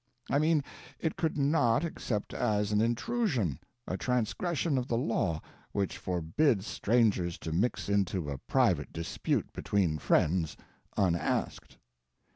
[0.31, 0.63] I mean,
[0.97, 5.43] it could not except as an intrusion, a transgression of the law
[5.73, 10.57] which forbids strangers to mix into a private dispute between friends,
[10.97, 11.77] unasked.